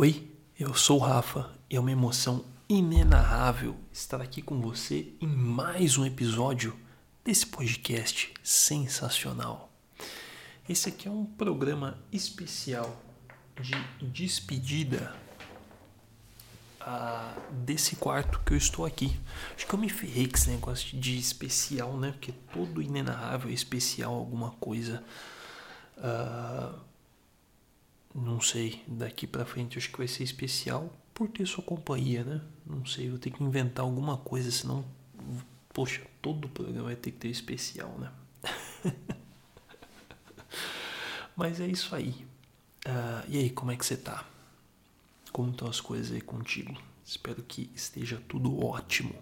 Oi, 0.00 0.30
eu 0.56 0.76
sou 0.76 1.00
o 1.00 1.02
Rafa 1.02 1.50
e 1.68 1.74
é 1.74 1.80
uma 1.80 1.90
emoção 1.90 2.44
inenarrável 2.68 3.74
estar 3.92 4.20
aqui 4.20 4.40
com 4.40 4.60
você 4.60 5.12
em 5.20 5.26
mais 5.26 5.98
um 5.98 6.06
episódio 6.06 6.78
desse 7.24 7.44
podcast 7.44 8.32
sensacional. 8.40 9.72
Esse 10.68 10.90
aqui 10.90 11.08
é 11.08 11.10
um 11.10 11.24
programa 11.24 11.98
especial 12.12 12.96
de 13.60 13.74
despedida 14.06 15.16
uh, 16.80 17.52
desse 17.64 17.96
quarto 17.96 18.38
que 18.46 18.52
eu 18.52 18.56
estou 18.56 18.86
aqui. 18.86 19.18
Acho 19.56 19.66
que 19.66 19.74
eu 19.74 19.80
me 19.80 19.88
ferrei 19.88 20.28
com 20.28 20.36
esse 20.36 20.48
negócio 20.48 20.96
de 20.96 21.18
especial, 21.18 21.96
né? 21.96 22.12
Porque 22.12 22.30
todo 22.52 22.80
inenarrável 22.80 23.50
é 23.50 23.52
especial, 23.52 24.14
alguma 24.14 24.52
coisa. 24.52 25.02
Uh, 25.96 26.86
não 28.20 28.40
sei, 28.40 28.82
daqui 28.86 29.26
para 29.26 29.44
frente 29.44 29.78
acho 29.78 29.90
que 29.90 29.98
vai 29.98 30.08
ser 30.08 30.24
especial 30.24 30.92
por 31.14 31.28
ter 31.28 31.46
sua 31.46 31.64
companhia, 31.64 32.22
né? 32.24 32.40
Não 32.64 32.86
sei, 32.86 33.10
vou 33.10 33.18
ter 33.18 33.30
que 33.30 33.42
inventar 33.42 33.84
alguma 33.84 34.16
coisa, 34.16 34.50
senão, 34.50 34.84
poxa, 35.72 36.02
todo 36.22 36.44
o 36.44 36.48
programa 36.48 36.86
vai 36.86 36.96
ter 36.96 37.10
que 37.10 37.18
ter 37.18 37.28
especial, 37.28 37.98
né? 37.98 38.12
Mas 41.36 41.60
é 41.60 41.66
isso 41.66 41.94
aí. 41.94 42.10
Uh, 42.86 43.24
e 43.28 43.38
aí, 43.38 43.50
como 43.50 43.70
é 43.70 43.76
que 43.76 43.84
você 43.84 43.96
tá? 43.96 44.24
Como 45.32 45.50
estão 45.50 45.68
as 45.68 45.80
coisas 45.80 46.12
aí 46.12 46.20
contigo? 46.20 46.76
Espero 47.04 47.42
que 47.42 47.70
esteja 47.74 48.22
tudo 48.28 48.64
ótimo. 48.64 49.14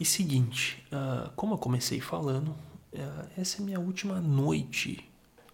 E 0.00 0.04
seguinte, 0.04 0.84
uh, 0.92 1.30
como 1.36 1.54
eu 1.54 1.58
comecei 1.58 2.00
falando, 2.00 2.48
uh, 2.48 3.28
essa 3.36 3.60
é 3.60 3.64
minha 3.64 3.80
última 3.80 4.20
noite 4.20 5.08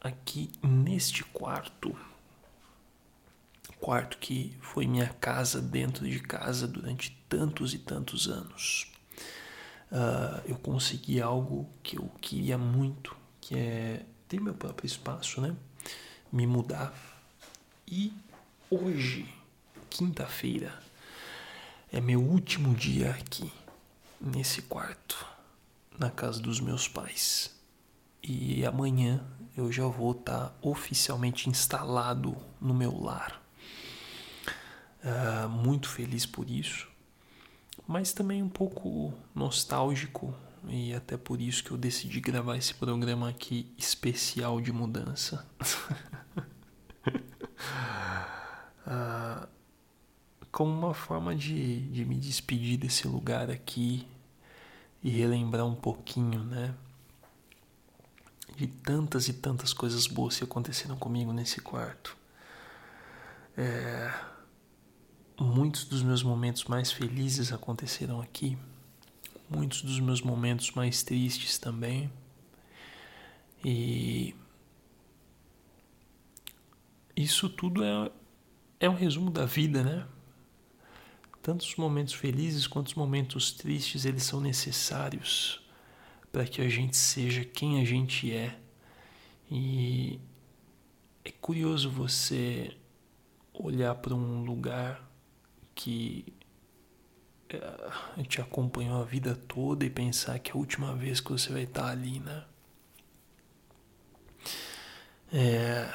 aqui 0.05 0.51
neste 0.63 1.25
quarto. 1.25 1.97
Quarto 3.81 4.19
que 4.19 4.55
foi 4.61 4.87
minha 4.87 5.09
casa 5.09 5.63
dentro 5.63 6.07
de 6.07 6.21
casa 6.21 6.69
durante 6.69 7.19
tantos 7.27 7.73
e 7.73 7.79
tantos 7.79 8.29
anos. 8.29 8.93
Uh, 9.91 10.43
eu 10.47 10.57
consegui 10.57 11.23
algo 11.23 11.69
que 11.83 11.97
eu 11.97 12.11
queria 12.21 12.59
muito, 12.59 13.17
que 13.41 13.57
é 13.57 14.05
ter 14.29 14.41
meu 14.41 14.55
próprio 14.55 14.87
espaço, 14.87 15.41
né? 15.41 15.57
Me 16.31 16.47
mudar. 16.47 16.93
E 17.87 18.13
hoje, 18.71 19.27
quinta-feira, 19.89 20.79
é 21.91 22.01
meu 22.01 22.21
último 22.21 22.75
dia 22.75 23.11
aqui, 23.11 23.51
nesse 24.21 24.63
quarto, 24.63 25.27
na 25.99 26.11
casa 26.11 26.41
dos 26.41 26.61
meus 26.61 26.89
pais. 26.89 27.55
E 28.23 28.65
amanhã 28.65 29.25
eu 29.57 29.71
já 29.71 29.87
vou 29.87 30.13
estar 30.13 30.49
tá 30.49 30.55
oficialmente 30.63 31.49
instalado 31.49 32.37
no 32.61 32.75
meu 32.75 33.01
lar. 33.01 33.41
Uh, 35.03 35.49
muito 35.49 35.89
feliz 35.89 36.25
por 36.25 36.49
isso, 36.49 36.89
mas 37.87 38.13
também 38.13 38.43
um 38.43 38.49
pouco 38.49 39.13
nostálgico 39.35 40.35
e 40.67 40.95
até 40.95 41.17
por 41.17 41.41
isso 41.41 41.63
que 41.63 41.71
eu 41.71 41.77
decidi 41.77 42.21
gravar 42.21 42.57
esse 42.57 42.73
programa 42.75 43.29
aqui 43.29 43.71
especial 43.77 44.61
de 44.61 44.73
mudança. 44.73 45.47
uh, 48.87 49.47
como 50.51 50.73
uma 50.73 50.95
forma 50.95 51.35
de, 51.35 51.81
de 51.89 52.05
me 52.05 52.17
despedir 52.17 52.79
desse 52.79 53.07
lugar 53.07 53.51
aqui 53.51 54.07
e 55.03 55.11
relembrar 55.11 55.67
um 55.67 55.75
pouquinho, 55.75 56.43
né? 56.45 56.75
De 58.57 58.67
tantas 58.67 59.29
e 59.29 59.33
tantas 59.33 59.73
coisas 59.73 60.07
boas 60.07 60.37
que 60.37 60.45
aconteceram 60.45 60.97
comigo 60.97 61.33
nesse 61.33 61.61
quarto. 61.61 62.17
É, 63.57 64.13
muitos 65.41 65.85
dos 65.85 66.03
meus 66.03 66.23
momentos 66.23 66.65
mais 66.65 66.93
felizes 66.93 67.53
aconteceram 67.53 68.21
aqui, 68.21 68.57
muitos 69.49 69.83
dos 69.83 70.01
meus 70.01 70.21
momentos 70.21 70.71
mais 70.73 71.03
tristes 71.03 71.59
também. 71.59 72.11
E 73.65 74.35
isso 77.17 77.49
tudo 77.49 77.83
é, 77.83 78.11
é 78.81 78.91
um 78.91 78.95
resumo 78.95 79.31
da 79.31 79.47
vida, 79.47 79.83
né? 79.83 80.07
Tanto 81.43 81.63
os 81.63 81.77
momentos 81.77 82.15
felizes 82.15 82.67
quanto 82.67 82.89
os 82.89 82.95
momentos 82.95 83.53
tristes, 83.53 84.05
eles 84.05 84.23
são 84.23 84.41
necessários 84.41 85.64
para 86.35 86.45
que 86.45 86.61
a 86.61 86.69
gente 86.69 86.97
seja 86.97 87.45
quem 87.45 87.81
a 87.81 87.85
gente 87.85 88.35
é. 88.35 88.59
E 89.49 90.19
é 91.25 91.31
curioso 91.31 91.89
você 91.89 92.77
olhar 93.53 93.95
para 93.95 94.17
um 94.17 94.45
lugar 94.45 95.09
que 95.77 96.35
uh, 97.55 98.23
te 98.25 98.41
acompanhou 98.41 99.01
a 99.01 99.05
vida 99.05 99.37
toda 99.37 99.85
e 99.85 99.91
pensar 99.91 100.41
que 100.41 100.51
é 100.51 100.55
a 100.55 100.57
última 100.57 100.97
vez 100.97 101.21
que 101.21 101.31
você 101.31 101.53
vai 101.53 101.63
estar 101.63 101.87
ali, 101.87 102.19
né? 102.19 102.45
É, 105.33 105.89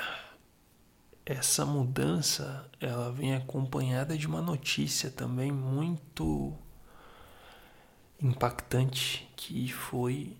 essa 1.25 1.65
mudança 1.65 2.65
ela 2.79 3.11
vem 3.11 3.35
acompanhada 3.35 4.17
de 4.17 4.25
uma 4.25 4.41
notícia 4.41 5.11
também 5.11 5.51
muito 5.51 6.57
impactante 8.21 9.29
que 9.35 9.71
foi, 9.71 10.35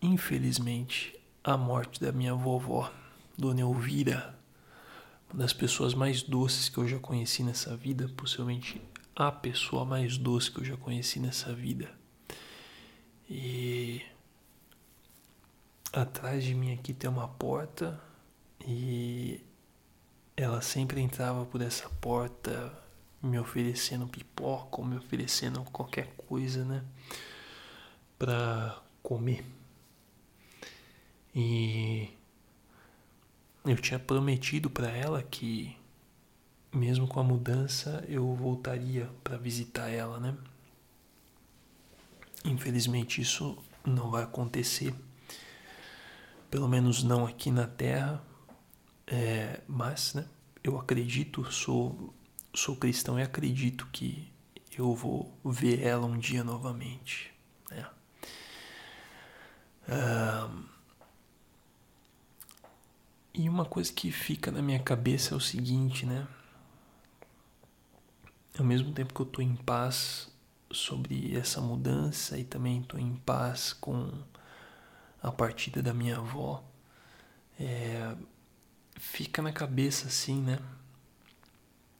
infelizmente, 0.00 1.18
a 1.44 1.56
morte 1.56 2.00
da 2.00 2.12
minha 2.12 2.34
vovó, 2.34 2.90
Dona 3.36 3.60
Elvira, 3.60 4.38
uma 5.32 5.42
das 5.42 5.52
pessoas 5.52 5.94
mais 5.94 6.22
doces 6.22 6.68
que 6.68 6.78
eu 6.78 6.88
já 6.88 6.98
conheci 6.98 7.42
nessa 7.42 7.76
vida, 7.76 8.08
possivelmente 8.16 8.80
a 9.14 9.30
pessoa 9.30 9.84
mais 9.84 10.16
doce 10.16 10.50
que 10.50 10.60
eu 10.60 10.64
já 10.64 10.76
conheci 10.76 11.20
nessa 11.20 11.54
vida. 11.54 11.90
E 13.28 14.02
atrás 15.92 16.44
de 16.44 16.54
mim 16.54 16.72
aqui 16.72 16.94
tem 16.94 17.08
uma 17.08 17.28
porta 17.28 18.00
e 18.66 19.40
ela 20.36 20.62
sempre 20.62 21.00
entrava 21.00 21.44
por 21.44 21.60
essa 21.60 21.88
porta 21.88 22.81
me 23.22 23.38
oferecendo 23.38 24.06
pipoca 24.06 24.80
ou 24.80 24.86
me 24.86 24.96
oferecendo 24.96 25.62
qualquer 25.64 26.08
coisa, 26.16 26.64
né? 26.64 26.84
Pra 28.18 28.82
comer. 29.02 29.44
E 31.34 32.10
eu 33.64 33.76
tinha 33.76 33.98
prometido 33.98 34.68
para 34.68 34.90
ela 34.90 35.22
que 35.22 35.76
mesmo 36.72 37.06
com 37.06 37.20
a 37.20 37.24
mudança 37.24 38.04
eu 38.08 38.34
voltaria 38.34 39.08
para 39.22 39.36
visitar 39.36 39.88
ela, 39.88 40.18
né? 40.18 40.34
Infelizmente 42.44 43.20
isso 43.20 43.56
não 43.84 44.10
vai 44.10 44.24
acontecer, 44.24 44.94
pelo 46.50 46.68
menos 46.68 47.02
não 47.02 47.26
aqui 47.26 47.50
na 47.50 47.66
Terra, 47.66 48.22
é, 49.06 49.60
mas, 49.68 50.14
né? 50.14 50.26
Eu 50.62 50.78
acredito, 50.78 51.50
sou 51.52 52.14
sou 52.54 52.76
cristão 52.76 53.18
e 53.18 53.22
acredito 53.22 53.86
que 53.92 54.30
eu 54.76 54.94
vou 54.94 55.32
ver 55.44 55.82
ela 55.82 56.06
um 56.06 56.18
dia 56.18 56.44
novamente. 56.44 57.32
Né? 57.70 57.86
e 63.34 63.48
uma 63.48 63.64
coisa 63.64 63.92
que 63.92 64.10
fica 64.10 64.50
na 64.50 64.62
minha 64.62 64.78
cabeça 64.78 65.34
é 65.34 65.36
o 65.36 65.40
seguinte, 65.40 66.06
né? 66.06 66.26
Ao 68.58 68.64
mesmo 68.64 68.92
tempo 68.92 69.14
que 69.14 69.20
eu 69.20 69.26
estou 69.26 69.42
em 69.42 69.56
paz 69.56 70.30
sobre 70.70 71.36
essa 71.36 71.60
mudança 71.60 72.38
e 72.38 72.44
também 72.44 72.80
estou 72.80 73.00
em 73.00 73.16
paz 73.16 73.72
com 73.72 74.10
a 75.22 75.30
partida 75.30 75.82
da 75.82 75.94
minha 75.94 76.18
avó, 76.18 76.62
é, 77.58 78.14
fica 78.96 79.40
na 79.40 79.52
cabeça 79.52 80.08
assim, 80.08 80.40
né? 80.42 80.58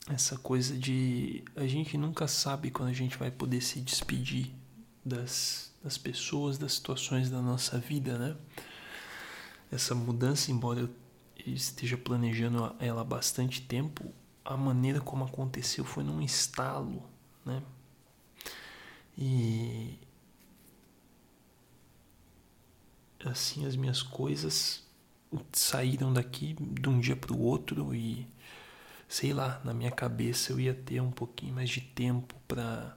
Essa 0.08 0.36
coisa 0.36 0.76
de 0.76 1.44
a 1.54 1.66
gente 1.66 1.96
nunca 1.96 2.26
sabe 2.26 2.70
quando 2.70 2.88
a 2.88 2.94
gente 2.94 3.16
vai 3.16 3.30
poder 3.30 3.60
se 3.60 3.80
despedir 3.80 4.52
das, 5.04 5.72
das 5.82 5.96
pessoas, 5.96 6.58
das 6.58 6.74
situações 6.74 7.30
da 7.30 7.40
nossa 7.40 7.78
vida, 7.78 8.18
né? 8.18 8.36
Essa 9.70 9.94
mudança, 9.94 10.50
embora 10.50 10.80
eu 10.80 10.90
esteja 11.46 11.96
planejando 11.96 12.74
ela 12.78 13.00
há 13.00 13.04
bastante 13.04 13.62
tempo, 13.62 14.12
a 14.44 14.56
maneira 14.56 15.00
como 15.00 15.24
aconteceu 15.24 15.84
foi 15.84 16.04
num 16.04 16.20
estalo, 16.20 17.02
né? 17.44 17.62
E 19.16 19.98
assim 23.24 23.66
as 23.66 23.76
minhas 23.76 24.02
coisas 24.02 24.82
saíram 25.52 26.12
daqui 26.12 26.56
de 26.58 26.88
um 26.88 26.98
dia 26.98 27.16
para 27.16 27.32
o 27.32 27.40
outro 27.40 27.94
e 27.94 28.26
sei 29.12 29.34
lá, 29.34 29.60
na 29.62 29.74
minha 29.74 29.90
cabeça 29.90 30.52
eu 30.52 30.58
ia 30.58 30.72
ter 30.72 30.98
um 31.02 31.10
pouquinho 31.10 31.54
mais 31.54 31.68
de 31.68 31.82
tempo 31.82 32.34
para 32.48 32.96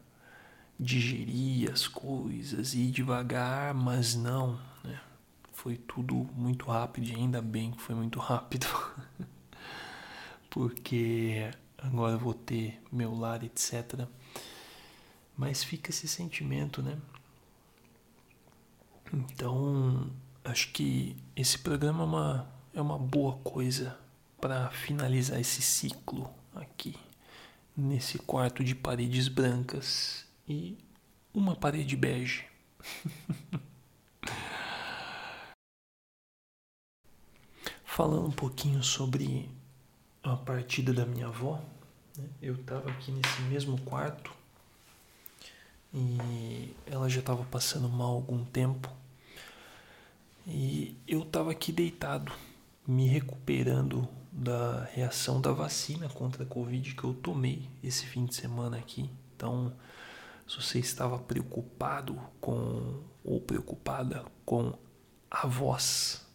digerir 0.79 1.69
as 1.69 1.89
coisas 1.89 2.73
e 2.73 2.83
ir 2.83 2.91
devagar, 2.91 3.73
mas 3.73 4.15
não, 4.15 4.57
né? 4.81 5.01
Foi 5.51 5.75
tudo 5.75 6.15
muito 6.33 6.67
rápido 6.67 7.09
e 7.09 7.15
ainda 7.15 7.41
bem 7.41 7.71
que 7.71 7.81
foi 7.81 7.93
muito 7.93 8.17
rápido. 8.17 8.65
Porque 10.49 11.51
agora 11.77 12.17
vou 12.17 12.33
ter 12.33 12.81
meu 12.89 13.13
lar, 13.13 13.43
etc. 13.43 14.07
Mas 15.35 15.65
fica 15.65 15.89
esse 15.89 16.07
sentimento, 16.07 16.81
né? 16.81 16.97
Então, 19.13 20.09
acho 20.45 20.71
que 20.71 21.17
esse 21.35 21.59
programa 21.59 22.03
é 22.03 22.05
uma, 22.05 22.47
é 22.75 22.81
uma 22.81 22.97
boa 22.97 23.33
coisa 23.39 24.04
para 24.45 24.69
finalizar 24.69 25.39
esse 25.39 25.59
ciclo 25.59 26.31
aqui, 26.53 26.95
nesse 27.75 28.19
quarto 28.19 28.63
de 28.63 28.75
paredes 28.75 29.27
brancas 29.27 30.23
e 30.47 30.77
uma 31.33 31.55
parede 31.55 31.97
bege. 31.97 32.45
Falando 37.83 38.27
um 38.27 38.31
pouquinho 38.31 38.83
sobre 38.83 39.49
a 40.21 40.35
partida 40.35 40.93
da 40.93 41.07
minha 41.07 41.25
avó, 41.25 41.59
né? 42.15 42.29
eu 42.39 42.53
estava 42.53 42.91
aqui 42.91 43.11
nesse 43.11 43.41
mesmo 43.49 43.81
quarto 43.81 44.31
e 45.91 46.71
ela 46.85 47.09
já 47.09 47.21
estava 47.21 47.43
passando 47.45 47.89
mal 47.89 48.11
algum 48.11 48.45
tempo 48.45 48.93
e 50.45 50.95
eu 51.07 51.23
estava 51.23 51.49
aqui 51.49 51.71
deitado, 51.71 52.31
me 52.87 53.07
recuperando 53.07 54.07
da 54.35 54.83
reação 54.91 55.39
da 55.39 55.53
vacina 55.53 56.09
contra 56.09 56.43
a 56.43 56.45
Covid 56.45 56.93
que 56.93 57.03
eu 57.05 57.13
tomei 57.13 57.69
esse 57.81 58.05
fim 58.05 58.25
de 58.25 58.35
semana 58.35 58.77
aqui. 58.77 59.09
Então, 59.33 59.73
se 60.45 60.61
você 60.61 60.77
estava 60.77 61.17
preocupado 61.17 62.19
com 62.41 63.01
ou 63.23 63.39
preocupada 63.39 64.25
com 64.45 64.77
a 65.31 65.47
voz 65.47 66.27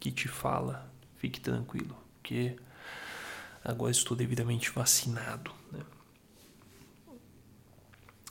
que 0.00 0.10
te 0.10 0.28
fala, 0.28 0.90
fique 1.16 1.40
tranquilo, 1.40 1.94
porque 2.14 2.56
agora 3.62 3.92
estou 3.92 4.16
devidamente 4.16 4.70
vacinado. 4.70 5.52
Né? 5.70 5.80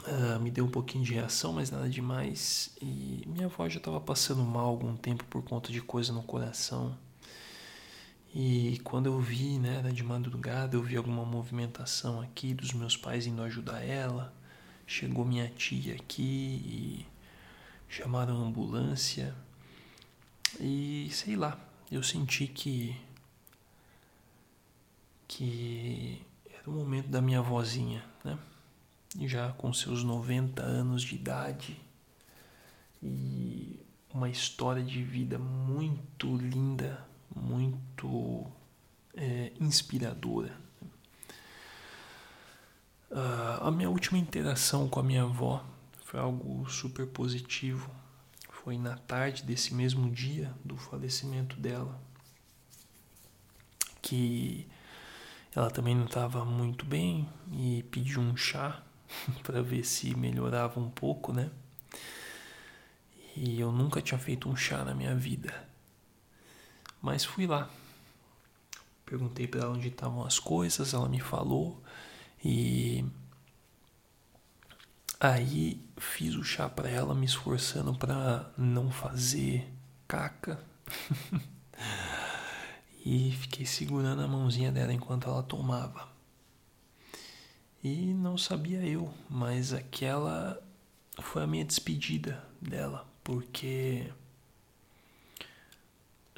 Ah, 0.04 0.40
me 0.40 0.50
deu 0.50 0.66
um 0.66 0.72
pouquinho 0.72 1.04
de 1.04 1.14
reação, 1.14 1.54
mas 1.54 1.70
nada 1.70 1.88
demais. 1.88 2.76
E 2.82 3.24
minha 3.28 3.46
avó 3.46 3.70
já 3.70 3.78
estava 3.78 4.02
passando 4.02 4.44
mal 4.44 4.66
algum 4.66 4.98
tempo 4.98 5.24
por 5.26 5.44
conta 5.44 5.72
de 5.72 5.80
coisa 5.80 6.12
no 6.12 6.24
coração. 6.24 6.98
E 8.34 8.80
quando 8.84 9.08
eu 9.08 9.20
vi, 9.20 9.60
né, 9.60 9.78
era 9.80 9.92
de 9.92 10.04
madrugada, 10.04 10.76
eu 10.76 10.82
vi 10.82 10.96
alguma 10.96 11.26
movimentação 11.26 12.22
aqui 12.22 12.54
dos 12.54 12.72
meus 12.72 12.96
pais 12.96 13.28
indo 13.28 13.42
ajudar 13.42 13.82
ela. 13.82 14.34
Chegou 14.88 15.26
minha 15.26 15.50
tia 15.50 15.96
aqui 15.96 16.24
e 16.24 17.06
chamaram 17.90 18.42
a 18.42 18.46
ambulância. 18.46 19.36
E 20.60 21.10
sei 21.12 21.36
lá, 21.36 21.60
eu 21.92 22.02
senti 22.02 22.48
que 22.48 22.96
que 25.28 26.22
era 26.54 26.70
o 26.70 26.74
momento 26.74 27.08
da 27.08 27.22
minha 27.22 27.42
vozinha, 27.42 28.04
né? 28.24 28.38
Já 29.22 29.52
com 29.54 29.74
seus 29.74 30.04
90 30.04 30.62
anos 30.62 31.04
de 31.04 31.16
idade 31.16 31.80
e 33.02 33.80
uma 34.14 34.30
história 34.30 34.84
de 34.84 35.02
vida 35.04 35.40
muito 35.40 36.36
linda, 36.36 37.06
muito 37.36 38.46
é, 39.16 39.52
inspiradora. 39.60 40.56
Uh, 43.10 43.68
a 43.68 43.72
minha 43.72 43.90
última 43.90 44.18
interação 44.18 44.88
com 44.88 45.00
a 45.00 45.04
minha 45.04 45.24
avó 45.24 45.64
foi 46.06 46.20
algo 46.20 46.70
super 46.70 47.06
positivo. 47.08 47.90
Foi 48.50 48.78
na 48.78 48.96
tarde 48.96 49.44
desse 49.44 49.74
mesmo 49.74 50.10
dia 50.10 50.54
do 50.64 50.78
falecimento 50.78 51.58
dela 51.58 52.00
que 54.02 54.68
ela 55.56 55.70
também 55.70 55.96
não 55.96 56.06
estava 56.06 56.44
muito 56.44 56.86
bem 56.86 57.30
e 57.52 57.84
pediu 57.92 58.22
um 58.22 58.36
chá 58.36 58.82
para 59.44 59.62
ver 59.62 59.84
se 59.84 60.16
melhorava 60.16 60.80
um 60.80 60.90
pouco, 60.90 61.32
né? 61.32 61.50
E 63.36 63.60
eu 63.60 63.72
nunca 63.72 64.02
tinha 64.02 64.20
feito 64.20 64.50
um 64.50 64.56
chá 64.56 64.84
na 64.84 64.94
minha 64.94 65.16
vida. 65.16 65.71
Mas 67.02 67.26
fui 67.26 67.48
lá. 67.48 67.70
Perguntei 69.06 69.48
para 69.48 69.62
ela 69.62 69.74
onde 69.74 69.88
estavam 69.88 70.26
as 70.26 70.40
coisas, 70.40 70.94
ela 70.94 71.10
me 71.10 71.20
falou 71.20 71.82
e 72.44 73.06
aí 75.20 75.80
fiz 75.98 76.36
o 76.36 76.44
chá 76.44 76.70
para 76.70 76.90
ela, 76.90 77.14
me 77.14 77.26
esforçando 77.26 77.94
para 77.94 78.52
não 78.58 78.90
fazer 78.90 79.68
caca. 80.08 80.64
e 83.06 83.32
fiquei 83.32 83.66
segurando 83.66 84.22
a 84.22 84.28
mãozinha 84.28 84.72
dela 84.72 84.94
enquanto 84.94 85.28
ela 85.28 85.44
tomava. 85.44 86.10
E 87.84 88.14
não 88.14 88.38
sabia 88.38 88.86
eu, 88.86 89.12
mas 89.30 89.74
aquela 89.74 90.62
foi 91.20 91.44
a 91.44 91.48
minha 91.48 91.66
despedida 91.66 92.44
dela, 92.62 93.08
porque 93.24 94.12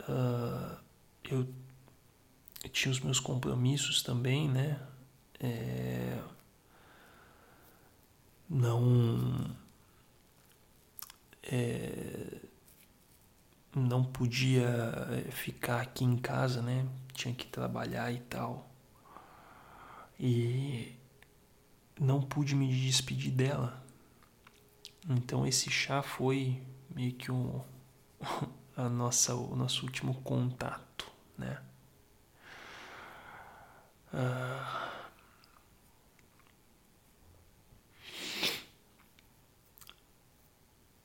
uh, 0.01 0.77
eu, 1.23 1.47
eu, 2.63 2.69
tinha 2.69 2.91
os 2.91 2.99
meus 2.99 3.19
compromissos 3.19 4.01
também, 4.01 4.49
né? 4.49 4.79
É, 5.39 6.21
não. 8.49 9.55
É, 11.43 12.39
não 13.75 14.03
podia 14.03 14.67
eh, 15.11 15.31
ficar 15.31 15.81
aqui 15.81 16.03
em 16.03 16.15
casa, 16.17 16.61
né? 16.61 16.87
Tinha 17.13 17.33
que 17.33 17.47
trabalhar 17.47 18.11
e 18.11 18.19
tal. 18.19 18.69
E 20.19 20.93
não 21.99 22.21
pude 22.21 22.55
me 22.55 22.67
despedir 22.67 23.31
dela. 23.31 23.83
Então 25.09 25.45
esse 25.45 25.69
chá 25.69 26.01
foi 26.01 26.61
meio 26.95 27.13
que 27.13 27.31
um, 27.31 27.61
a 28.75 28.89
nossa, 28.89 29.35
o 29.35 29.55
nosso 29.55 29.85
último 29.85 30.15
contato, 30.21 31.11
né? 31.37 31.61
Ah, 34.11 34.91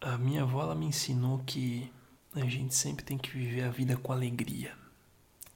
a 0.00 0.18
minha 0.18 0.42
avó 0.42 0.62
ela 0.62 0.74
me 0.74 0.86
ensinou 0.86 1.38
que 1.40 1.90
a 2.34 2.44
gente 2.46 2.74
sempre 2.74 3.04
tem 3.04 3.18
que 3.18 3.30
viver 3.30 3.64
a 3.64 3.70
vida 3.70 3.96
com 3.96 4.12
alegria. 4.12 4.76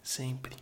Sempre. 0.02 0.56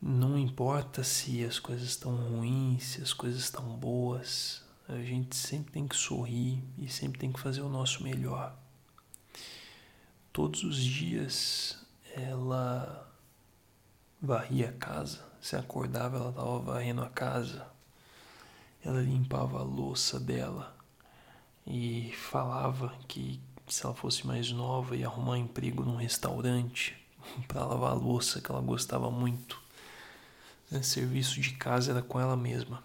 Não 0.00 0.38
importa 0.38 1.02
se 1.02 1.44
as 1.44 1.58
coisas 1.58 1.88
estão 1.88 2.14
ruins, 2.14 2.84
se 2.84 3.02
as 3.02 3.12
coisas 3.12 3.40
estão 3.40 3.76
boas, 3.76 4.62
a 4.88 4.96
gente 4.98 5.34
sempre 5.36 5.72
tem 5.72 5.88
que 5.88 5.96
sorrir 5.96 6.62
e 6.78 6.88
sempre 6.88 7.18
tem 7.18 7.32
que 7.32 7.40
fazer 7.40 7.62
o 7.62 7.68
nosso 7.68 8.02
melhor. 8.02 8.63
Todos 10.34 10.64
os 10.64 10.82
dias 10.82 11.78
ela 12.12 13.08
varria 14.20 14.70
a 14.70 14.72
casa, 14.72 15.24
se 15.40 15.54
acordava 15.54 16.16
ela 16.16 16.30
estava 16.30 16.58
varrendo 16.58 17.02
a 17.02 17.08
casa, 17.08 17.64
ela 18.84 19.00
limpava 19.00 19.60
a 19.60 19.62
louça 19.62 20.18
dela 20.18 20.76
e 21.64 22.12
falava 22.16 22.92
que 23.06 23.40
se 23.68 23.86
ela 23.86 23.94
fosse 23.94 24.26
mais 24.26 24.50
nova 24.50 24.96
ia 24.96 25.06
arrumar 25.06 25.34
um 25.34 25.36
emprego 25.36 25.84
num 25.84 25.94
restaurante 25.94 27.00
para 27.46 27.64
lavar 27.64 27.92
a 27.92 27.94
louça 27.94 28.40
que 28.40 28.50
ela 28.50 28.60
gostava 28.60 29.12
muito. 29.12 29.62
O 30.72 30.82
serviço 30.82 31.40
de 31.40 31.52
casa 31.52 31.92
era 31.92 32.02
com 32.02 32.18
ela 32.18 32.36
mesma. 32.36 32.82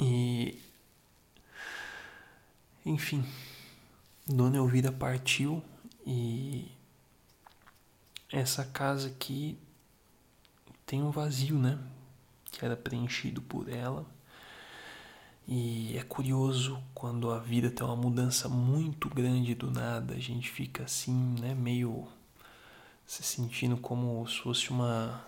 E 0.00 0.58
enfim, 2.86 3.22
Dona 4.30 4.58
Elvira 4.58 4.92
partiu 4.92 5.62
e 6.06 6.70
essa 8.30 8.62
casa 8.62 9.08
aqui 9.08 9.56
tem 10.84 11.02
um 11.02 11.10
vazio, 11.10 11.58
né? 11.58 11.78
Que 12.44 12.62
era 12.62 12.76
preenchido 12.76 13.40
por 13.40 13.70
ela. 13.70 14.04
E 15.46 15.96
é 15.96 16.02
curioso 16.02 16.78
quando 16.94 17.30
a 17.30 17.38
vida 17.38 17.70
tem 17.70 17.86
uma 17.86 17.96
mudança 17.96 18.50
muito 18.50 19.08
grande 19.08 19.54
do 19.54 19.70
nada, 19.70 20.12
a 20.12 20.20
gente 20.20 20.50
fica 20.50 20.84
assim, 20.84 21.34
né, 21.40 21.54
meio 21.54 22.06
se 23.06 23.22
sentindo 23.22 23.78
como 23.78 24.28
se 24.28 24.40
fosse 24.40 24.68
uma 24.68 25.24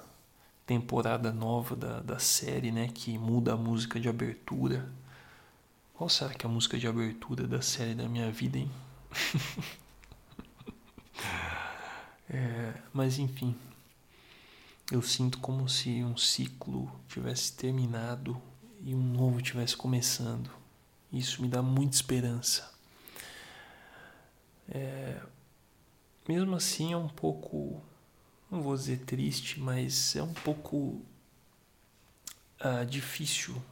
temporada 0.67 1.33
nova 1.33 1.75
da, 1.75 2.01
da 2.01 2.19
série, 2.19 2.71
né, 2.71 2.89
que 2.89 3.17
muda 3.17 3.55
a 3.55 3.57
música 3.57 3.99
de 3.99 4.11
abertura. 4.11 4.93
Qual 5.95 6.11
será 6.11 6.35
que 6.35 6.45
é 6.45 6.49
a 6.51 6.53
música 6.53 6.79
de 6.79 6.87
abertura 6.87 7.49
da 7.49 7.63
série 7.63 7.95
da 7.95 8.07
minha 8.07 8.31
vida, 8.31 8.59
hein? 8.59 8.71
é, 12.29 12.75
mas 12.93 13.19
enfim, 13.19 13.57
eu 14.91 15.03
sinto 15.03 15.39
como 15.39 15.69
se 15.69 16.03
um 16.03 16.17
ciclo 16.17 16.91
tivesse 17.09 17.53
terminado 17.53 18.41
e 18.83 18.95
um 18.95 19.03
novo 19.03 19.39
estivesse 19.39 19.77
começando. 19.77 20.51
Isso 21.13 21.43
me 21.43 21.49
dá 21.49 21.63
muita 21.63 21.97
esperança. 21.97 22.73
É, 24.69 25.21
mesmo 26.29 26.55
assim 26.55 26.93
é 26.93 26.97
um 26.97 27.09
pouco 27.09 27.83
não 28.51 28.63
vou 28.63 28.75
dizer 28.75 29.05
triste, 29.05 29.61
mas 29.61 30.17
é 30.17 30.23
um 30.23 30.33
pouco 30.33 31.01
uh, 32.61 32.85
difícil 32.89 33.63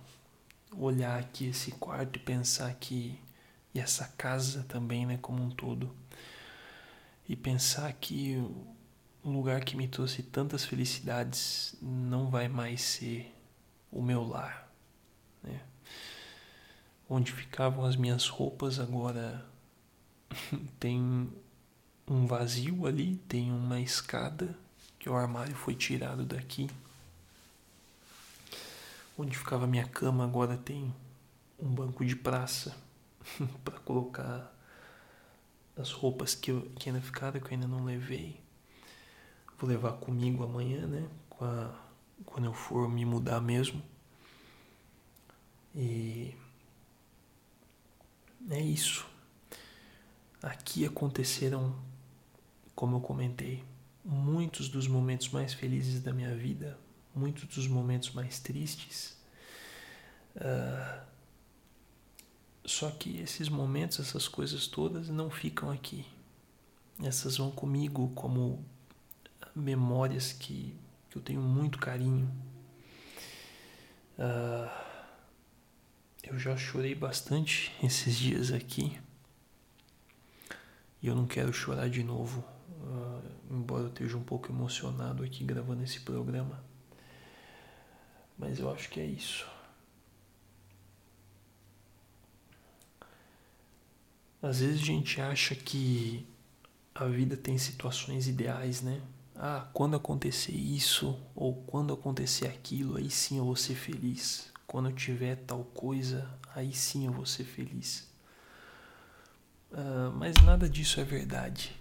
olhar 0.76 1.18
aqui 1.18 1.46
esse 1.46 1.72
quarto 1.72 2.16
e 2.16 2.20
pensar 2.20 2.72
que 2.74 3.18
e 3.74 3.80
essa 3.80 4.06
casa 4.16 4.64
também, 4.64 5.06
né, 5.06 5.18
como 5.20 5.42
um 5.42 5.50
todo, 5.50 5.94
e 7.28 7.36
pensar 7.36 7.92
que 7.92 8.36
um 9.24 9.32
lugar 9.32 9.64
que 9.64 9.76
me 9.76 9.86
trouxe 9.86 10.22
tantas 10.22 10.64
felicidades 10.64 11.76
não 11.82 12.30
vai 12.30 12.48
mais 12.48 12.80
ser 12.80 13.34
o 13.92 14.02
meu 14.02 14.26
lar, 14.26 14.70
né? 15.42 15.60
Onde 17.08 17.32
ficavam 17.32 17.84
as 17.84 17.96
minhas 17.96 18.28
roupas 18.28 18.78
agora 18.78 19.44
tem 20.80 21.30
um 22.06 22.26
vazio 22.26 22.86
ali, 22.86 23.16
tem 23.28 23.50
uma 23.52 23.80
escada 23.80 24.56
que 24.98 25.08
o 25.08 25.14
armário 25.14 25.54
foi 25.54 25.74
tirado 25.74 26.24
daqui. 26.24 26.68
Onde 29.16 29.36
ficava 29.36 29.66
minha 29.66 29.86
cama 29.86 30.24
agora 30.24 30.56
tem 30.56 30.94
um 31.58 31.68
banco 31.68 32.04
de 32.04 32.14
praça 32.14 32.74
para 33.64 33.78
colocar 33.80 34.54
as 35.76 35.90
roupas 35.92 36.34
que, 36.34 36.50
eu, 36.50 36.62
que 36.78 36.88
ainda 36.88 37.00
ficaram, 37.00 37.40
que 37.40 37.46
eu 37.46 37.52
ainda 37.52 37.68
não 37.68 37.84
levei. 37.84 38.40
Vou 39.58 39.68
levar 39.68 39.92
comigo 39.92 40.42
amanhã, 40.44 40.86
né? 40.86 41.08
A, 41.40 41.72
quando 42.24 42.46
eu 42.46 42.52
for 42.52 42.88
me 42.88 43.04
mudar 43.04 43.40
mesmo. 43.40 43.82
E 45.74 46.34
é 48.50 48.60
isso. 48.60 49.06
Aqui 50.42 50.84
aconteceram, 50.84 51.74
como 52.74 52.96
eu 52.96 53.00
comentei, 53.00 53.64
muitos 54.04 54.68
dos 54.68 54.88
momentos 54.88 55.28
mais 55.28 55.52
felizes 55.52 56.00
da 56.00 56.12
minha 56.12 56.34
vida, 56.34 56.78
muitos 57.14 57.44
dos 57.44 57.68
momentos 57.68 58.12
mais 58.12 58.38
tristes. 58.38 59.16
Uh, 60.36 61.07
só 62.68 62.90
que 62.90 63.18
esses 63.18 63.48
momentos, 63.48 63.98
essas 63.98 64.28
coisas 64.28 64.66
todas 64.66 65.08
não 65.08 65.30
ficam 65.30 65.70
aqui. 65.70 66.04
Essas 67.02 67.38
vão 67.38 67.50
comigo 67.50 68.12
como 68.14 68.62
memórias 69.56 70.32
que, 70.32 70.76
que 71.08 71.16
eu 71.16 71.22
tenho 71.22 71.40
muito 71.40 71.78
carinho. 71.78 72.30
Uh, 74.18 74.70
eu 76.22 76.38
já 76.38 76.56
chorei 76.58 76.94
bastante 76.94 77.74
esses 77.82 78.16
dias 78.16 78.52
aqui. 78.52 79.00
E 81.00 81.06
eu 81.06 81.14
não 81.14 81.26
quero 81.26 81.52
chorar 81.54 81.88
de 81.88 82.04
novo, 82.04 82.44
uh, 82.82 83.22
embora 83.50 83.84
eu 83.84 83.88
esteja 83.88 84.16
um 84.18 84.22
pouco 84.22 84.52
emocionado 84.52 85.22
aqui 85.24 85.42
gravando 85.42 85.84
esse 85.84 86.00
programa. 86.00 86.62
Mas 88.36 88.58
eu 88.58 88.70
acho 88.70 88.90
que 88.90 89.00
é 89.00 89.06
isso. 89.06 89.46
Às 94.40 94.60
vezes 94.60 94.80
a 94.82 94.84
gente 94.84 95.20
acha 95.20 95.54
que 95.54 96.26
a 96.94 97.06
vida 97.06 97.36
tem 97.36 97.58
situações 97.58 98.28
ideais, 98.28 98.82
né? 98.82 99.00
Ah, 99.34 99.68
quando 99.72 99.96
acontecer 99.96 100.54
isso 100.54 101.18
ou 101.34 101.54
quando 101.62 101.92
acontecer 101.92 102.46
aquilo, 102.46 102.96
aí 102.96 103.10
sim 103.10 103.38
eu 103.38 103.44
vou 103.44 103.56
ser 103.56 103.74
feliz. 103.74 104.52
Quando 104.66 104.90
eu 104.90 104.94
tiver 104.94 105.36
tal 105.36 105.64
coisa, 105.64 106.28
aí 106.54 106.72
sim 106.72 107.06
eu 107.06 107.12
vou 107.12 107.26
ser 107.26 107.44
feliz. 107.44 108.08
Uh, 109.70 110.10
mas 110.16 110.34
nada 110.44 110.68
disso 110.68 111.00
é 111.00 111.04
verdade. 111.04 111.74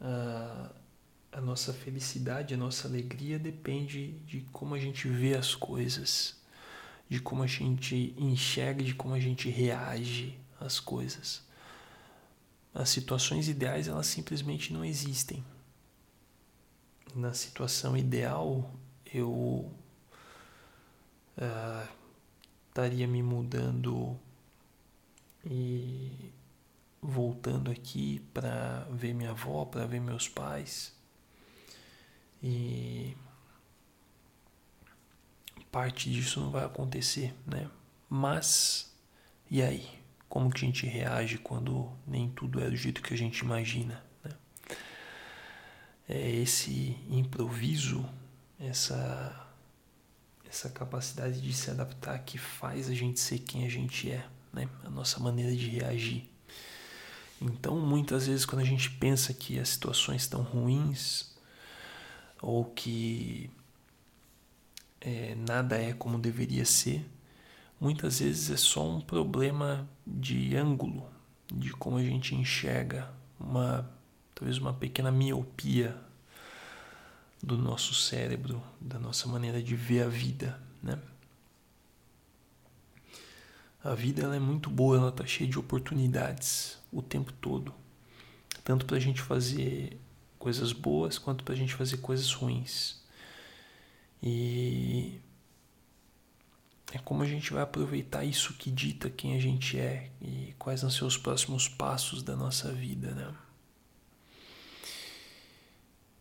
Uh, 0.00 0.70
a 1.32 1.40
nossa 1.40 1.72
felicidade, 1.72 2.54
a 2.54 2.56
nossa 2.56 2.88
alegria 2.88 3.38
depende 3.38 4.12
de 4.26 4.40
como 4.52 4.74
a 4.74 4.78
gente 4.78 5.08
vê 5.08 5.34
as 5.34 5.54
coisas 5.54 6.36
de 7.08 7.20
como 7.20 7.42
a 7.42 7.46
gente 7.46 8.14
enxerga, 8.18 8.82
de 8.82 8.94
como 8.94 9.14
a 9.14 9.20
gente 9.20 9.48
reage 9.48 10.38
às 10.60 10.80
coisas. 10.80 11.44
As 12.74 12.88
situações 12.88 13.48
ideais, 13.48 13.88
elas 13.88 14.06
simplesmente 14.06 14.72
não 14.72 14.84
existem. 14.84 15.44
Na 17.14 17.32
situação 17.32 17.96
ideal, 17.96 18.70
eu 19.12 19.72
uh, 21.38 21.88
estaria 22.68 23.06
me 23.06 23.22
mudando 23.22 24.18
e 25.44 26.32
voltando 27.00 27.70
aqui 27.70 28.20
para 28.34 28.86
ver 28.90 29.14
minha 29.14 29.30
avó, 29.30 29.64
para 29.64 29.86
ver 29.86 30.00
meus 30.00 30.28
pais. 30.28 30.92
E 32.42 33.15
parte 35.76 36.10
disso 36.10 36.40
não 36.40 36.50
vai 36.50 36.64
acontecer, 36.64 37.34
né? 37.46 37.68
Mas 38.08 38.96
e 39.50 39.60
aí? 39.60 39.86
Como 40.26 40.48
que 40.48 40.64
a 40.64 40.66
gente 40.66 40.86
reage 40.86 41.36
quando 41.36 41.92
nem 42.06 42.30
tudo 42.30 42.62
é 42.62 42.70
do 42.70 42.76
jeito 42.76 43.02
que 43.02 43.12
a 43.12 43.16
gente 43.16 43.40
imagina, 43.40 44.02
né? 44.24 44.30
É 46.08 46.30
esse 46.30 46.96
improviso, 47.10 48.08
essa 48.58 49.46
essa 50.48 50.70
capacidade 50.70 51.42
de 51.42 51.52
se 51.52 51.70
adaptar 51.70 52.20
que 52.20 52.38
faz 52.38 52.88
a 52.88 52.94
gente 52.94 53.20
ser 53.20 53.40
quem 53.40 53.66
a 53.66 53.68
gente 53.68 54.10
é, 54.10 54.26
né? 54.54 54.66
A 54.82 54.88
nossa 54.88 55.20
maneira 55.20 55.54
de 55.54 55.68
reagir. 55.68 56.26
Então, 57.38 57.78
muitas 57.78 58.26
vezes 58.26 58.46
quando 58.46 58.62
a 58.62 58.66
gente 58.72 58.88
pensa 58.92 59.34
que 59.34 59.58
as 59.58 59.68
situações 59.68 60.22
estão 60.22 60.40
ruins 60.40 61.36
ou 62.40 62.64
que 62.64 63.50
é, 65.00 65.34
nada 65.34 65.76
é 65.76 65.92
como 65.92 66.18
deveria 66.18 66.64
ser, 66.64 67.08
muitas 67.80 68.20
vezes 68.20 68.50
é 68.50 68.56
só 68.56 68.88
um 68.88 69.00
problema 69.00 69.88
de 70.06 70.56
ângulo, 70.56 71.08
de 71.52 71.70
como 71.72 71.96
a 71.96 72.02
gente 72.02 72.34
enxerga, 72.34 73.10
uma 73.38 73.88
talvez 74.34 74.58
uma 74.58 74.72
pequena 74.72 75.10
miopia 75.10 75.96
do 77.42 77.56
nosso 77.56 77.94
cérebro, 77.94 78.62
da 78.80 78.98
nossa 78.98 79.26
maneira 79.28 79.62
de 79.62 79.74
ver 79.74 80.02
a 80.02 80.08
vida, 80.08 80.60
né? 80.82 80.98
A 83.82 83.94
vida 83.94 84.22
ela 84.22 84.36
é 84.36 84.40
muito 84.40 84.68
boa, 84.68 84.96
ela 84.96 85.08
está 85.08 85.24
cheia 85.24 85.48
de 85.48 85.58
oportunidades 85.58 86.78
o 86.92 87.00
tempo 87.00 87.32
todo, 87.34 87.72
tanto 88.64 88.84
para 88.84 88.96
a 88.96 89.00
gente 89.00 89.22
fazer 89.22 89.98
coisas 90.38 90.72
boas 90.72 91.18
quanto 91.18 91.44
para 91.44 91.54
a 91.54 91.56
gente 91.56 91.74
fazer 91.74 91.98
coisas 91.98 92.32
ruins. 92.32 93.00
E 94.22 95.20
é 96.92 96.98
como 96.98 97.22
a 97.22 97.26
gente 97.26 97.52
vai 97.52 97.62
aproveitar 97.62 98.24
isso 98.24 98.54
que 98.54 98.70
dita 98.70 99.10
quem 99.10 99.36
a 99.36 99.40
gente 99.40 99.78
é 99.78 100.10
e 100.20 100.54
quais 100.58 100.82
vão 100.82 100.90
ser 100.90 101.04
os 101.04 101.16
próximos 101.16 101.68
passos 101.68 102.22
da 102.22 102.36
nossa 102.36 102.72
vida, 102.72 103.12
né? 103.12 103.34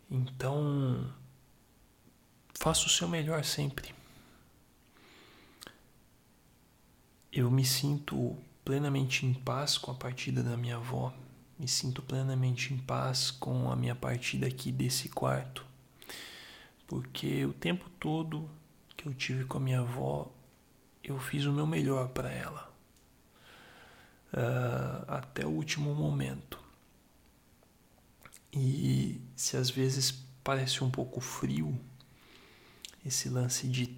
Então, 0.09 1.11
faça 2.53 2.85
o 2.85 2.89
seu 2.89 3.07
melhor 3.07 3.43
sempre. 3.43 3.93
Eu 7.31 7.51
me 7.51 7.65
sinto 7.65 8.37
plenamente 8.63 9.25
em 9.25 9.33
paz 9.33 9.77
com 9.77 9.91
a 9.91 9.95
partida 9.95 10.41
da 10.41 10.57
minha 10.57 10.77
avó, 10.77 11.13
me 11.59 11.67
sinto 11.67 12.01
plenamente 12.01 12.73
em 12.73 12.77
paz 12.77 13.29
com 13.31 13.71
a 13.71 13.75
minha 13.75 13.95
partida 13.95 14.47
aqui 14.47 14.71
desse 14.71 15.09
quarto 15.09 15.65
porque 16.87 17.45
o 17.45 17.53
tempo 17.53 17.89
todo 17.99 18.49
que 18.95 19.07
eu 19.07 19.13
tive 19.13 19.45
com 19.45 19.57
a 19.57 19.61
minha 19.61 19.79
avó, 19.79 20.31
eu 21.03 21.19
fiz 21.19 21.45
o 21.45 21.51
meu 21.51 21.67
melhor 21.67 22.09
para 22.09 22.31
ela, 22.31 22.73
uh, 24.33 25.05
até 25.07 25.45
o 25.45 25.49
último 25.49 25.93
momento. 25.93 26.59
E 28.51 29.21
se 29.35 29.57
às 29.57 29.69
vezes 29.69 30.23
parece 30.43 30.83
um 30.83 30.89
pouco 30.89 31.19
frio, 31.19 31.77
esse 33.05 33.29
lance 33.29 33.67
de 33.67 33.97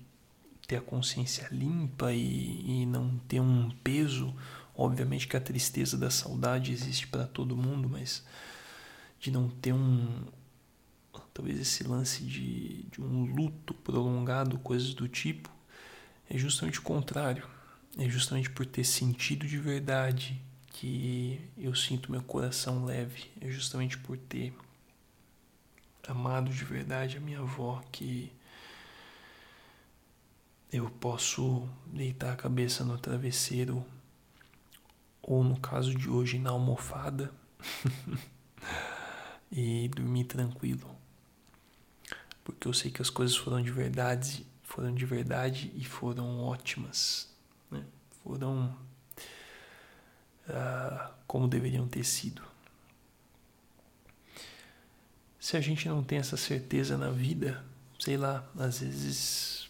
ter 0.67 0.77
a 0.77 0.82
consciência 0.82 1.48
limpa 1.51 2.12
e, 2.12 2.82
e 2.82 2.86
não 2.86 3.17
ter 3.20 3.39
um 3.39 3.70
peso, 3.84 4.36
obviamente 4.75 5.27
que 5.27 5.38
a 5.38 5.41
tristeza 5.41 5.98
da 5.98 6.10
saudade 6.10 6.74
existe 6.74 7.08
para 7.08 7.25
todo 7.25 7.56
mundo, 7.56 7.88
mas 7.88 8.25
de 9.20 9.32
não 9.32 9.50
ter 9.50 9.74
um, 9.74 10.25
talvez 11.38 11.60
esse 11.60 11.84
lance 11.84 12.24
de, 12.24 12.82
de 12.86 13.00
um 13.00 13.25
luto 13.25 13.72
prolongado, 13.72 14.58
coisas 14.58 14.96
do 14.96 15.08
tipo, 15.08 15.51
é 16.27 16.36
justamente 16.36 16.79
o 16.79 16.82
contrário. 16.82 17.48
É 17.96 18.10
justamente 18.10 18.50
por 18.50 18.65
ter 18.65 18.84
sentido 18.84 19.46
de 19.46 19.60
verdade 19.60 20.41
que 20.70 21.39
eu 21.56 21.75
sinto 21.75 22.12
meu 22.12 22.24
coração 22.24 22.86
leve. 22.86 23.29
É 23.39 23.51
justamente 23.51 24.00
por 24.00 24.17
ter 24.17 24.51
amado 26.08 26.50
de 26.50 26.63
verdade 26.63 27.17
a 27.17 27.20
minha 27.20 27.39
avó 27.39 27.84
que 27.91 28.32
eu 30.74 30.89
posso 30.89 31.70
deitar 31.86 32.34
a 32.34 32.36
cabeça 32.36 32.84
no 32.84 32.98
travesseiro 32.98 33.86
ou 35.22 35.44
no 35.44 35.60
caso 35.60 35.94
de 35.94 36.10
hoje 36.10 36.39
na 36.39 36.50
almofada 36.50 37.32
e 39.51 39.88
dormir 39.89 40.24
tranquilo. 40.24 40.97
Porque 42.48 42.66
eu 42.66 42.74
sei 42.74 42.89
que 42.89 43.01
as 43.01 43.10
coisas 43.10 43.36
foram 43.36 43.62
de 43.62 43.70
verdade, 43.70 44.48
foram 44.63 44.96
de 44.96 45.06
verdade 45.06 45.70
e 45.75 45.84
foram 45.84 46.39
ótimas, 46.39 47.30
né? 47.70 47.84
Foram 48.24 48.74
uh, 50.48 51.12
como 51.27 51.46
deveriam 51.46 51.86
ter 51.89 52.06
sido. 52.06 52.42
Se 55.38 55.58
a 55.58 55.60
gente 55.60 55.89
não 55.89 56.01
tem 56.01 56.20
essa 56.20 56.38
certeza 56.38 56.98
na 56.98 57.12
vida, 57.12 57.66
sei 58.00 58.16
lá, 58.16 58.50
às 58.58 58.80
vezes 58.80 59.70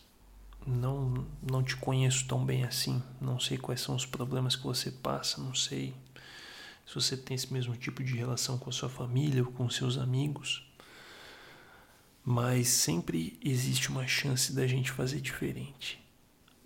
não 0.67 1.25
não 1.41 1.63
te 1.63 1.75
conheço 1.77 2.27
tão 2.27 2.45
bem 2.45 2.63
assim, 2.63 3.01
não 3.19 3.39
sei 3.39 3.57
quais 3.57 3.81
são 3.81 3.95
os 3.95 4.05
problemas 4.05 4.55
que 4.55 4.63
você 4.63 4.91
passa, 4.91 5.41
não 5.41 5.55
sei 5.55 5.95
se 6.85 6.93
você 6.93 7.17
tem 7.17 7.33
esse 7.33 7.51
mesmo 7.51 7.75
tipo 7.75 8.03
de 8.03 8.15
relação 8.15 8.59
com 8.59 8.69
a 8.69 8.73
sua 8.73 8.87
família 8.87 9.43
ou 9.43 9.51
com 9.51 9.67
seus 9.67 9.97
amigos. 9.97 10.66
Mas 12.29 12.67
sempre 12.67 13.39
existe 13.41 13.87
uma 13.87 14.05
chance 14.05 14.51
da 14.51 14.67
gente 14.67 14.91
fazer 14.91 15.21
diferente. 15.21 15.97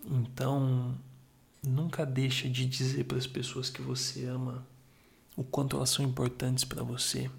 Então, 0.04 0.98
nunca 1.62 2.04
deixa 2.04 2.50
de 2.50 2.66
dizer 2.66 3.04
para 3.04 3.20
as 3.20 3.28
pessoas 3.28 3.70
que 3.70 3.80
você 3.80 4.26
ama 4.26 4.66
o 5.38 5.44
quanto 5.44 5.78
elas 5.78 5.92
são 5.92 6.04
importantes 6.04 6.64
para 6.64 6.82
você. 6.82 7.30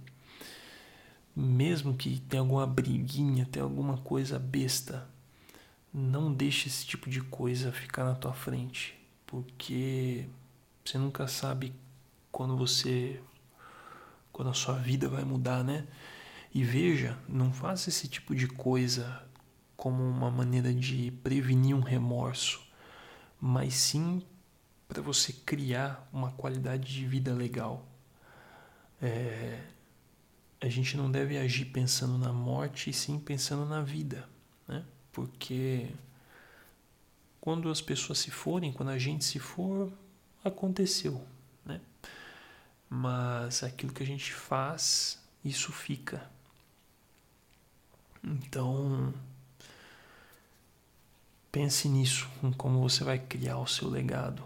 Mesmo 1.35 1.97
que 1.97 2.21
tenha 2.21 2.43
alguma 2.43 2.65
briguinha, 2.65 3.45
tenha 3.45 3.65
alguma 3.65 3.99
coisa 3.99 4.39
besta, 4.39 5.11
não 5.93 6.33
deixe 6.33 6.69
esse 6.69 6.87
tipo 6.87 7.11
de 7.11 7.21
coisa 7.23 7.73
ficar 7.73 8.05
na 8.05 8.15
tua 8.15 8.33
frente, 8.33 8.97
porque 9.27 10.29
você 10.85 10.97
nunca 10.97 11.27
sabe 11.27 11.75
quando 12.31 12.57
você 12.57 13.21
quando 14.31 14.53
a 14.53 14.55
sua 14.55 14.75
vida 14.75 15.09
vai 15.09 15.25
mudar, 15.25 15.65
né? 15.65 15.89
E 16.55 16.63
veja, 16.63 17.19
não 17.29 17.53
faça 17.53 17.89
esse 17.89 18.07
tipo 18.09 18.35
de 18.35 18.47
coisa 18.47 19.25
como 19.77 20.03
uma 20.03 20.31
maneira 20.31 20.73
de 20.73 21.11
prevenir 21.23 21.75
um 21.75 21.81
remorso, 21.81 22.63
mas 23.41 23.75
sim 23.75 24.23
para 24.87 25.01
você 25.01 25.33
criar 25.33 26.09
uma 26.13 26.31
qualidade 26.33 26.93
de 26.93 27.07
vida 27.07 27.33
legal. 27.33 27.87
É, 29.01 29.63
a 30.61 30.69
gente 30.69 30.97
não 30.97 31.11
deve 31.11 31.39
agir 31.39 31.65
pensando 31.67 32.19
na 32.19 32.33
morte, 32.33 32.91
e 32.91 32.93
sim 32.93 33.19
pensando 33.19 33.65
na 33.65 33.83
vida, 33.83 34.29
né? 34.69 34.85
Porque 35.11 35.89
quando 37.41 37.69
as 37.71 37.81
pessoas 37.81 38.19
se 38.19 38.31
forem, 38.31 38.73
quando 38.73 38.91
a 38.91 38.99
gente 38.99 39.25
se 39.25 39.39
for, 39.39 39.93
aconteceu, 40.45 41.27
né? 41.65 41.81
mas 42.89 43.63
aquilo 43.63 43.93
que 43.93 44.03
a 44.03 44.07
gente 44.07 44.33
faz, 44.33 45.19
isso 45.43 45.73
fica. 45.73 46.31
Então, 48.25 49.13
pense 51.51 51.89
nisso, 51.89 52.29
em 52.43 52.53
como 52.53 52.81
você 52.81 53.03
vai 53.05 53.19
criar 53.19 53.59
o 53.59 53.67
seu 53.67 53.89
legado. 53.89 54.45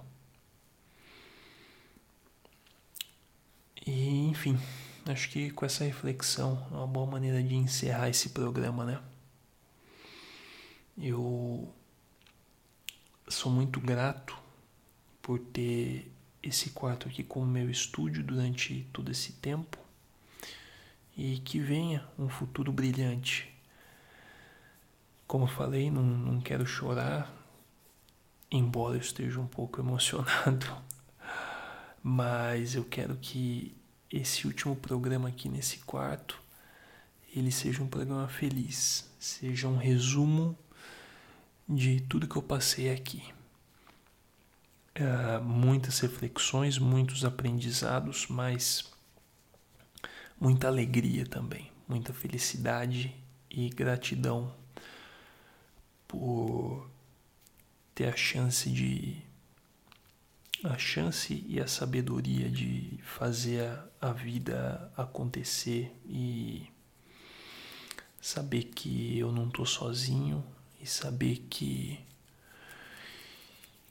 E, 3.87 4.27
enfim, 4.29 4.59
acho 5.07 5.29
que 5.31 5.51
com 5.51 5.65
essa 5.65 5.85
reflexão 5.85 6.67
é 6.73 6.75
uma 6.75 6.87
boa 6.87 7.07
maneira 7.07 7.43
de 7.43 7.55
encerrar 7.55 8.09
esse 8.09 8.31
programa, 8.31 8.85
né? 8.85 9.01
Eu 10.99 11.73
sou 13.29 13.53
muito 13.53 13.81
grato 13.81 14.37
por 15.21 15.39
ter 15.39 16.11
esse 16.43 16.71
quarto 16.71 17.09
aqui 17.09 17.23
como 17.23 17.47
meu 17.47 17.69
estúdio 17.71 18.23
durante 18.25 18.87
todo 18.93 19.11
esse 19.11 19.33
tempo 19.33 19.79
e 21.17 21.39
que 21.41 21.59
venha 21.59 22.07
um 22.19 22.29
futuro 22.29 22.73
brilhante. 22.73 23.56
Como 25.27 25.47
falei, 25.47 25.91
não, 25.91 26.03
não 26.03 26.41
quero 26.41 26.65
chorar, 26.65 27.33
embora 28.51 28.97
eu 28.97 29.01
esteja 29.01 29.41
um 29.41 29.47
pouco 29.47 29.81
emocionado, 29.81 30.67
mas 32.03 32.75
eu 32.75 32.85
quero 32.85 33.17
que 33.17 33.77
esse 34.11 34.47
último 34.47 34.77
programa 34.77 35.29
aqui 35.29 35.49
nesse 35.49 35.79
quarto 35.79 36.41
ele 37.35 37.51
seja 37.51 37.83
um 37.83 37.89
programa 37.89 38.29
feliz, 38.29 39.11
seja 39.19 39.69
um 39.69 39.77
resumo 39.77 40.57
de 41.69 42.01
tudo 42.01 42.29
que 42.29 42.37
eu 42.37 42.43
passei 42.43 42.91
aqui. 42.91 43.23
Uh, 44.99 45.43
muitas 45.43 45.99
reflexões, 46.01 46.79
muitos 46.79 47.25
aprendizados, 47.25 48.27
mas 48.29 48.91
muita 50.41 50.69
alegria 50.69 51.27
também, 51.27 51.71
muita 51.87 52.15
felicidade 52.15 53.15
e 53.51 53.69
gratidão 53.69 54.55
por 56.07 56.89
ter 57.95 58.09
a 58.09 58.17
chance 58.17 58.71
de 58.71 59.23
a 60.65 60.79
chance 60.79 61.45
e 61.47 61.61
a 61.61 61.67
sabedoria 61.67 62.49
de 62.51 62.99
fazer 63.03 63.63
a, 64.01 64.09
a 64.09 64.13
vida 64.13 64.91
acontecer 64.97 65.95
e 66.07 66.71
saber 68.21 68.65
que 68.65 69.19
eu 69.19 69.31
não 69.31 69.49
estou 69.49 69.67
sozinho 69.67 70.45
e 70.81 70.87
saber 70.87 71.47
que 71.49 72.01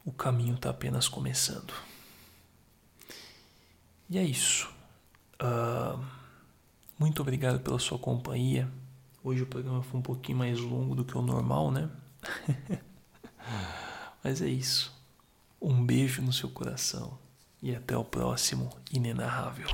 o 0.04 0.12
caminho 0.12 0.56
está 0.56 0.70
apenas 0.70 1.08
começando. 1.08 1.74
E 4.10 4.18
é 4.18 4.24
isso. 4.24 4.70
Uh, 5.42 6.04
muito 6.98 7.22
obrigado 7.22 7.60
pela 7.60 7.80
sua 7.80 7.98
companhia. 7.98 8.70
Hoje 9.24 9.42
o 9.44 9.48
programa 9.48 9.82
foi 9.82 10.00
um 10.00 10.04
pouquinho 10.04 10.38
mais 10.38 10.60
longo 10.60 10.96
do 10.96 11.04
que 11.04 11.18
o 11.18 11.22
normal, 11.22 11.72
né? 11.72 11.90
Mas 14.24 14.42
é 14.42 14.48
isso. 14.48 14.94
Um 15.62 15.86
beijo 15.86 16.22
no 16.22 16.34
seu 16.34 16.50
coração 16.50 17.18
e 17.62 17.76
até 17.76 17.96
o 17.98 18.04
próximo 18.04 18.70
Inenarrável. 18.92 19.68